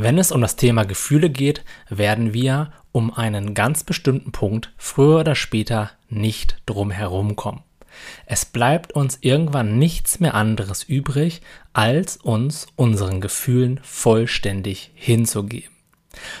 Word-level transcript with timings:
Wenn 0.00 0.16
es 0.16 0.30
um 0.30 0.40
das 0.40 0.54
Thema 0.54 0.84
Gefühle 0.84 1.28
geht, 1.28 1.64
werden 1.88 2.32
wir 2.32 2.70
um 2.92 3.12
einen 3.12 3.52
ganz 3.52 3.82
bestimmten 3.82 4.30
Punkt 4.30 4.72
früher 4.76 5.18
oder 5.18 5.34
später 5.34 5.90
nicht 6.08 6.62
drum 6.66 6.92
kommen. 7.34 7.64
Es 8.24 8.44
bleibt 8.44 8.92
uns 8.92 9.18
irgendwann 9.22 9.76
nichts 9.76 10.20
mehr 10.20 10.34
anderes 10.34 10.84
übrig, 10.84 11.42
als 11.72 12.16
uns 12.16 12.68
unseren 12.76 13.20
Gefühlen 13.20 13.80
vollständig 13.82 14.92
hinzugeben. 14.94 15.74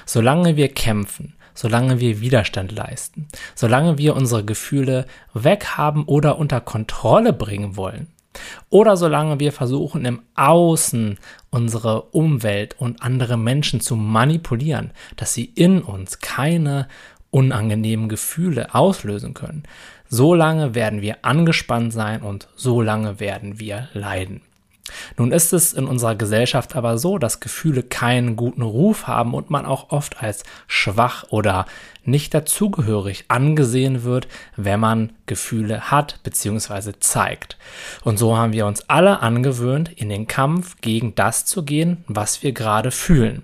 Solange 0.06 0.54
wir 0.54 0.68
kämpfen, 0.68 1.34
solange 1.52 1.98
wir 1.98 2.20
Widerstand 2.20 2.70
leisten, 2.70 3.26
solange 3.56 3.98
wir 3.98 4.14
unsere 4.14 4.44
Gefühle 4.44 5.04
weghaben 5.34 6.04
oder 6.04 6.38
unter 6.38 6.60
Kontrolle 6.60 7.32
bringen 7.32 7.74
wollen, 7.76 8.06
oder 8.70 8.96
solange 8.96 9.40
wir 9.40 9.52
versuchen, 9.52 10.04
im 10.04 10.22
Außen 10.34 11.18
unsere 11.50 12.02
Umwelt 12.02 12.76
und 12.78 13.02
andere 13.02 13.36
Menschen 13.36 13.80
zu 13.80 13.96
manipulieren, 13.96 14.92
dass 15.16 15.34
sie 15.34 15.44
in 15.44 15.82
uns 15.82 16.20
keine 16.20 16.88
unangenehmen 17.30 18.08
Gefühle 18.08 18.74
auslösen 18.74 19.34
können, 19.34 19.64
so 20.08 20.34
lange 20.34 20.74
werden 20.74 21.02
wir 21.02 21.18
angespannt 21.22 21.92
sein 21.92 22.22
und 22.22 22.48
so 22.56 22.80
lange 22.80 23.20
werden 23.20 23.60
wir 23.60 23.88
leiden. 23.92 24.40
Nun 25.16 25.32
ist 25.32 25.52
es 25.52 25.72
in 25.72 25.86
unserer 25.86 26.14
Gesellschaft 26.14 26.76
aber 26.76 26.98
so, 26.98 27.18
dass 27.18 27.40
Gefühle 27.40 27.82
keinen 27.82 28.36
guten 28.36 28.62
Ruf 28.62 29.06
haben 29.06 29.34
und 29.34 29.50
man 29.50 29.66
auch 29.66 29.90
oft 29.90 30.22
als 30.22 30.44
schwach 30.66 31.24
oder 31.30 31.66
nicht 32.04 32.34
dazugehörig 32.34 33.26
angesehen 33.28 34.02
wird, 34.02 34.28
wenn 34.56 34.80
man 34.80 35.12
Gefühle 35.26 35.90
hat 35.90 36.20
bzw. 36.22 36.92
zeigt. 37.00 37.58
Und 38.02 38.18
so 38.18 38.36
haben 38.36 38.52
wir 38.52 38.66
uns 38.66 38.88
alle 38.88 39.20
angewöhnt, 39.20 39.90
in 39.94 40.08
den 40.08 40.26
Kampf 40.26 40.76
gegen 40.80 41.14
das 41.14 41.44
zu 41.44 41.64
gehen, 41.64 42.04
was 42.06 42.42
wir 42.42 42.52
gerade 42.52 42.90
fühlen. 42.90 43.42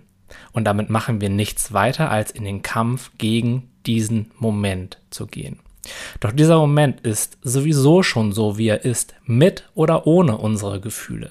Und 0.53 0.65
damit 0.65 0.89
machen 0.89 1.20
wir 1.20 1.31
nichts 1.31 1.73
weiter, 1.73 2.11
als 2.11 2.31
in 2.31 2.45
den 2.45 2.62
Kampf 2.62 3.11
gegen 3.19 3.70
diesen 3.86 4.31
Moment 4.39 4.98
zu 5.11 5.27
gehen. 5.27 5.58
Doch 6.20 6.33
dieser 6.33 6.59
Moment 6.59 7.01
ist 7.01 7.39
sowieso 7.43 8.03
schon 8.03 8.33
so, 8.33 8.59
wie 8.59 8.69
er 8.69 8.84
ist, 8.84 9.15
mit 9.25 9.65
oder 9.75 10.07
ohne 10.07 10.39
unsere 10.39 10.81
Gefühle. 10.81 11.31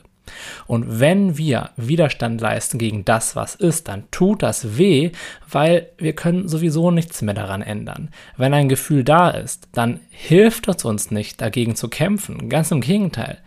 Und 0.68 1.00
wenn 1.00 1.38
wir 1.38 1.72
Widerstand 1.76 2.40
leisten 2.40 2.78
gegen 2.78 3.06
das, 3.06 3.36
was 3.36 3.56
ist, 3.56 3.88
dann 3.88 4.10
tut 4.12 4.42
das 4.42 4.78
weh, 4.78 5.12
weil 5.50 5.90
wir 5.98 6.14
können 6.14 6.48
sowieso 6.48 6.92
nichts 6.92 7.22
mehr 7.22 7.34
daran 7.34 7.62
ändern. 7.62 8.10
Wenn 8.38 8.54
ein 8.54 8.70
Gefühl 8.70 9.04
da 9.04 9.30
ist, 9.30 9.68
dann 9.74 10.00
hilft 10.10 10.68
es 10.68 10.86
uns 10.86 11.12
nicht, 11.12 11.42
dagegen 11.42 11.76
zu 11.76 11.90
kämpfen. 11.90 12.50
Ganz 12.50 12.72
im 12.72 12.82
Gegenteil. 12.82 13.40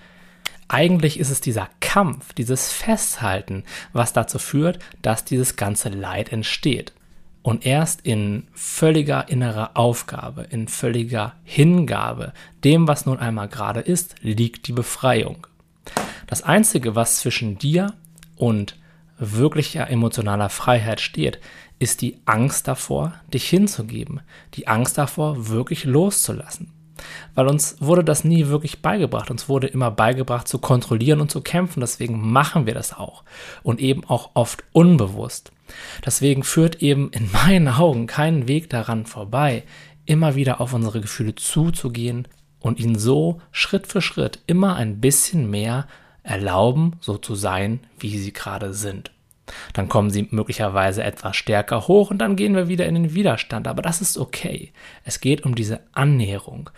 Eigentlich 0.68 1.20
ist 1.20 1.30
es 1.30 1.40
dieser 1.40 1.68
Kampf, 1.80 2.32
dieses 2.32 2.72
Festhalten, 2.72 3.64
was 3.92 4.12
dazu 4.12 4.38
führt, 4.38 4.80
dass 5.00 5.24
dieses 5.24 5.56
ganze 5.56 5.88
Leid 5.88 6.32
entsteht. 6.32 6.92
Und 7.46 7.64
erst 7.64 8.00
in 8.00 8.48
völliger 8.54 9.28
innerer 9.28 9.76
Aufgabe, 9.76 10.48
in 10.50 10.66
völliger 10.66 11.36
Hingabe 11.44 12.32
dem, 12.64 12.88
was 12.88 13.06
nun 13.06 13.20
einmal 13.20 13.46
gerade 13.46 13.78
ist, 13.78 14.16
liegt 14.20 14.66
die 14.66 14.72
Befreiung. 14.72 15.46
Das 16.26 16.42
Einzige, 16.42 16.96
was 16.96 17.18
zwischen 17.20 17.56
dir 17.56 17.94
und 18.34 18.76
wirklicher 19.20 19.88
emotionaler 19.88 20.48
Freiheit 20.48 21.00
steht, 21.00 21.38
ist 21.78 22.02
die 22.02 22.18
Angst 22.24 22.66
davor, 22.66 23.14
dich 23.32 23.48
hinzugeben, 23.48 24.22
die 24.54 24.66
Angst 24.66 24.98
davor, 24.98 25.46
wirklich 25.46 25.84
loszulassen. 25.84 26.72
Weil 27.34 27.48
uns 27.48 27.76
wurde 27.80 28.04
das 28.04 28.24
nie 28.24 28.48
wirklich 28.48 28.82
beigebracht. 28.82 29.30
Uns 29.30 29.48
wurde 29.48 29.66
immer 29.66 29.90
beigebracht 29.90 30.48
zu 30.48 30.58
kontrollieren 30.58 31.20
und 31.20 31.30
zu 31.30 31.40
kämpfen. 31.40 31.80
Deswegen 31.80 32.32
machen 32.32 32.66
wir 32.66 32.74
das 32.74 32.92
auch. 32.92 33.24
Und 33.62 33.80
eben 33.80 34.04
auch 34.04 34.30
oft 34.34 34.64
unbewusst. 34.72 35.52
Deswegen 36.04 36.42
führt 36.42 36.82
eben 36.82 37.10
in 37.10 37.30
meinen 37.46 37.68
Augen 37.68 38.06
keinen 38.06 38.48
Weg 38.48 38.70
daran 38.70 39.06
vorbei, 39.06 39.64
immer 40.04 40.34
wieder 40.34 40.60
auf 40.60 40.72
unsere 40.72 41.00
Gefühle 41.00 41.34
zuzugehen 41.34 42.28
und 42.60 42.78
ihnen 42.80 42.98
so 42.98 43.40
Schritt 43.50 43.86
für 43.86 44.00
Schritt 44.00 44.40
immer 44.46 44.76
ein 44.76 45.00
bisschen 45.00 45.50
mehr 45.50 45.86
erlauben, 46.22 46.96
so 47.00 47.18
zu 47.18 47.34
sein, 47.34 47.80
wie 47.98 48.18
sie 48.18 48.32
gerade 48.32 48.74
sind. 48.74 49.12
Dann 49.72 49.88
kommen 49.88 50.10
sie 50.10 50.28
möglicherweise 50.30 51.02
etwas 51.02 51.36
stärker 51.36 51.88
hoch 51.88 52.10
und 52.10 52.18
dann 52.18 52.36
gehen 52.36 52.54
wir 52.54 52.68
wieder 52.68 52.86
in 52.86 52.94
den 52.94 53.14
Widerstand. 53.14 53.68
Aber 53.68 53.82
das 53.82 54.00
ist 54.00 54.18
okay. 54.18 54.72
Es 55.04 55.20
geht 55.20 55.44
um 55.44 55.54
diese 55.54 55.80
Annäherung. 55.92 56.70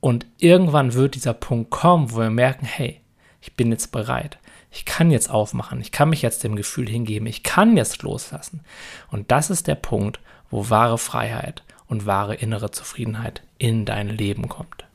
Und 0.00 0.26
irgendwann 0.38 0.94
wird 0.94 1.14
dieser 1.14 1.34
Punkt 1.34 1.70
kommen, 1.70 2.12
wo 2.12 2.18
wir 2.18 2.30
merken, 2.30 2.66
hey, 2.66 3.00
ich 3.40 3.54
bin 3.54 3.70
jetzt 3.70 3.92
bereit 3.92 4.38
ich 4.76 4.84
kann 4.84 5.10
jetzt 5.10 5.30
aufmachen, 5.30 5.80
ich 5.80 5.90
kann 5.90 6.10
mich 6.10 6.20
jetzt 6.20 6.44
dem 6.44 6.54
Gefühl 6.54 6.88
hingeben, 6.88 7.26
ich 7.26 7.42
kann 7.42 7.76
jetzt 7.76 8.02
loslassen. 8.02 8.60
Und 9.10 9.30
das 9.30 9.48
ist 9.48 9.66
der 9.66 9.74
Punkt, 9.74 10.20
wo 10.50 10.68
wahre 10.68 10.98
Freiheit 10.98 11.62
und 11.86 12.04
wahre 12.04 12.34
innere 12.34 12.70
Zufriedenheit 12.70 13.42
in 13.58 13.86
dein 13.86 14.08
Leben 14.08 14.48
kommt. 14.48 14.85